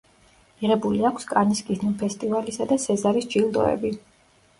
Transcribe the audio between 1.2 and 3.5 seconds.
კანის კინოფესტივალისა და სეზარის